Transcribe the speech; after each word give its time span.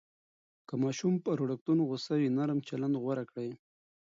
که 0.67 0.73
ماشوم 0.83 1.13
پر 1.25 1.37
وړکتون 1.43 1.77
غوصه 1.87 2.13
وي، 2.19 2.29
نرم 2.37 2.59
چلند 2.67 2.95
غوره 3.03 3.23
کړئ. 3.31 3.49